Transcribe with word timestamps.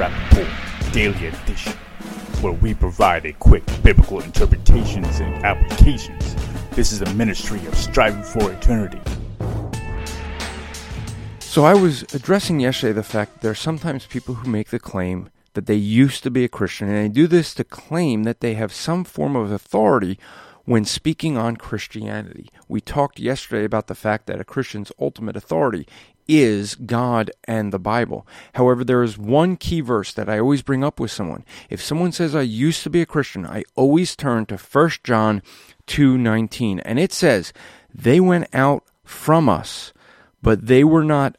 To 0.00 0.48
Daily 0.92 1.26
Edition, 1.26 1.74
where 2.40 2.54
we 2.54 2.72
provide 2.72 3.26
a 3.26 3.34
quick 3.34 3.62
biblical 3.82 4.22
interpretations 4.22 5.20
and 5.20 5.44
applications. 5.44 6.34
This 6.70 6.90
is 6.90 7.02
a 7.02 7.12
ministry 7.12 7.58
of 7.66 7.74
striving 7.74 8.22
for 8.22 8.50
eternity. 8.50 8.98
So 11.40 11.66
I 11.66 11.74
was 11.74 12.04
addressing 12.14 12.60
yesterday 12.60 12.94
the 12.94 13.02
fact 13.02 13.34
that 13.34 13.40
there 13.42 13.50
are 13.50 13.54
sometimes 13.54 14.06
people 14.06 14.36
who 14.36 14.48
make 14.48 14.70
the 14.70 14.78
claim 14.78 15.28
that 15.52 15.66
they 15.66 15.74
used 15.74 16.22
to 16.22 16.30
be 16.30 16.44
a 16.44 16.48
Christian, 16.48 16.88
and 16.88 16.96
they 16.96 17.12
do 17.12 17.26
this 17.26 17.52
to 17.56 17.62
claim 17.62 18.22
that 18.22 18.40
they 18.40 18.54
have 18.54 18.72
some 18.72 19.04
form 19.04 19.36
of 19.36 19.52
authority 19.52 20.18
when 20.64 20.84
speaking 20.84 21.36
on 21.36 21.56
Christianity. 21.56 22.48
We 22.68 22.80
talked 22.80 23.18
yesterday 23.18 23.64
about 23.64 23.86
the 23.86 23.94
fact 23.94 24.26
that 24.26 24.40
a 24.40 24.44
Christian's 24.44 24.92
ultimate 24.98 25.36
authority 25.36 25.86
is 26.28 26.76
God 26.76 27.30
and 27.44 27.72
the 27.72 27.78
Bible. 27.78 28.26
However, 28.54 28.84
there 28.84 29.02
is 29.02 29.18
one 29.18 29.56
key 29.56 29.80
verse 29.80 30.12
that 30.12 30.28
I 30.28 30.38
always 30.38 30.62
bring 30.62 30.84
up 30.84 31.00
with 31.00 31.10
someone. 31.10 31.44
If 31.68 31.82
someone 31.82 32.12
says 32.12 32.34
I 32.34 32.42
used 32.42 32.82
to 32.84 32.90
be 32.90 33.02
a 33.02 33.06
Christian, 33.06 33.44
I 33.44 33.64
always 33.74 34.14
turn 34.14 34.46
to 34.46 34.56
1 34.56 35.02
John 35.02 35.42
2:19, 35.86 36.78
and 36.80 36.98
it 37.00 37.12
says, 37.12 37.52
"They 37.92 38.20
went 38.20 38.46
out 38.52 38.84
from 39.02 39.48
us, 39.48 39.92
but 40.40 40.66
they 40.66 40.84
were 40.84 41.04
not 41.04 41.36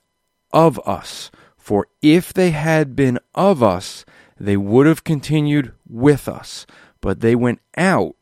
of 0.52 0.80
us. 0.86 1.31
For 1.58 1.88
if 2.02 2.33
they 2.33 2.52
had 2.52 2.95
been 2.95 3.19
of 3.33 3.64
us, 3.64 4.05
they 4.39 4.58
would 4.58 4.88
have 4.88 5.03
continued 5.03 5.73
with 5.88 6.27
us. 6.27 6.66
But 6.99 7.22
they 7.22 7.36
went 7.36 7.61
out 7.77 8.16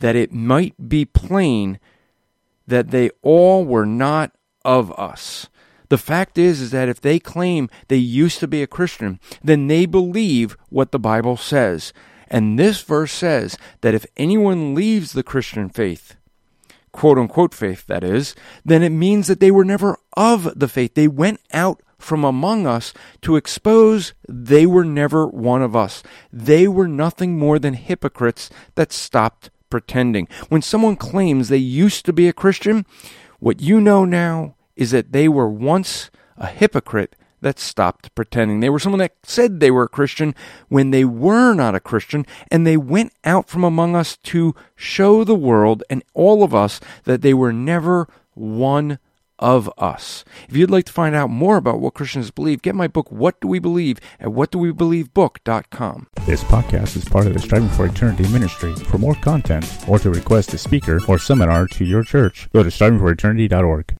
that 0.00 0.16
it 0.16 0.32
might 0.32 0.88
be 0.88 1.04
plain 1.04 1.78
that 2.66 2.90
they 2.90 3.10
all 3.22 3.64
were 3.64 3.86
not 3.86 4.32
of 4.64 4.92
us." 4.98 5.48
The 5.88 5.98
fact 5.98 6.38
is 6.38 6.60
is 6.60 6.70
that 6.70 6.88
if 6.88 7.00
they 7.00 7.18
claim 7.18 7.68
they 7.88 7.96
used 7.96 8.40
to 8.40 8.48
be 8.48 8.62
a 8.62 8.66
Christian, 8.66 9.20
then 9.42 9.66
they 9.66 9.86
believe 9.86 10.56
what 10.70 10.92
the 10.92 10.98
Bible 10.98 11.36
says. 11.36 11.92
And 12.28 12.58
this 12.58 12.80
verse 12.82 13.12
says 13.12 13.56
that 13.82 13.94
if 13.94 14.06
anyone 14.16 14.74
leaves 14.74 15.12
the 15.12 15.22
Christian 15.22 15.68
faith, 15.68 16.16
quote 16.90 17.18
unquote 17.18 17.54
faith 17.54 17.86
that 17.86 18.02
is, 18.02 18.34
then 18.64 18.82
it 18.82 18.90
means 18.90 19.26
that 19.26 19.40
they 19.40 19.50
were 19.50 19.64
never 19.64 19.98
of 20.16 20.58
the 20.58 20.68
faith. 20.68 20.94
They 20.94 21.08
went 21.08 21.40
out 21.52 21.80
from 21.98 22.24
among 22.24 22.66
us 22.66 22.92
to 23.22 23.36
expose 23.36 24.14
they 24.28 24.66
were 24.66 24.84
never 24.84 25.26
one 25.26 25.62
of 25.62 25.76
us. 25.76 26.02
They 26.32 26.66
were 26.66 26.88
nothing 26.88 27.38
more 27.38 27.58
than 27.58 27.74
hypocrites 27.74 28.50
that 28.74 28.92
stopped 28.92 29.50
pretending. 29.74 30.28
When 30.50 30.62
someone 30.62 30.94
claims 30.94 31.48
they 31.48 31.56
used 31.56 32.04
to 32.06 32.12
be 32.12 32.28
a 32.28 32.32
Christian, 32.32 32.86
what 33.40 33.60
you 33.60 33.80
know 33.80 34.04
now 34.04 34.54
is 34.76 34.92
that 34.92 35.10
they 35.10 35.26
were 35.26 35.48
once 35.48 36.12
a 36.36 36.46
hypocrite 36.46 37.16
that 37.40 37.58
stopped 37.58 38.14
pretending. 38.14 38.60
They 38.60 38.70
were 38.70 38.78
someone 38.78 39.00
that 39.00 39.16
said 39.24 39.58
they 39.58 39.72
were 39.72 39.82
a 39.82 39.88
Christian 39.88 40.32
when 40.68 40.92
they 40.92 41.04
were 41.04 41.54
not 41.54 41.74
a 41.74 41.80
Christian, 41.80 42.24
and 42.52 42.64
they 42.64 42.76
went 42.76 43.14
out 43.24 43.48
from 43.48 43.64
among 43.64 43.96
us 43.96 44.16
to 44.18 44.54
show 44.76 45.24
the 45.24 45.34
world 45.34 45.82
and 45.90 46.04
all 46.14 46.44
of 46.44 46.54
us 46.54 46.78
that 47.02 47.22
they 47.22 47.34
were 47.34 47.52
never 47.52 48.06
one 48.34 49.00
of 49.44 49.70
us. 49.76 50.24
If 50.48 50.56
you'd 50.56 50.70
like 50.70 50.86
to 50.86 50.92
find 50.92 51.14
out 51.14 51.28
more 51.28 51.58
about 51.58 51.78
what 51.78 51.92
Christians 51.92 52.30
believe, 52.30 52.62
get 52.62 52.74
my 52.74 52.88
book, 52.88 53.12
What 53.12 53.38
Do 53.42 53.48
We 53.48 53.58
Believe, 53.58 53.98
at 54.18 54.28
whatdowebelievebook.com. 54.28 56.06
This 56.24 56.42
podcast 56.44 56.96
is 56.96 57.04
part 57.04 57.26
of 57.26 57.34
the 57.34 57.40
Striving 57.40 57.68
for 57.68 57.84
Eternity 57.84 58.26
ministry. 58.28 58.74
For 58.74 58.96
more 58.96 59.14
content 59.16 59.66
or 59.86 59.98
to 59.98 60.08
request 60.08 60.54
a 60.54 60.58
speaker 60.58 60.98
or 61.06 61.18
seminar 61.18 61.66
to 61.66 61.84
your 61.84 62.02
church, 62.02 62.48
go 62.54 62.62
to 62.62 62.70
strivingforeternity.org. 62.70 63.92